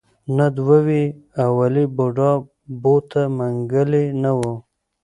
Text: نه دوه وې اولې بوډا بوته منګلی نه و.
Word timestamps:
نه 0.37 0.45
دوه 0.57 0.77
وې 0.85 1.03
اولې 1.45 1.83
بوډا 1.95 2.31
بوته 2.81 3.21
منګلی 3.37 4.05
نه 4.21 4.31
و. 4.37 4.39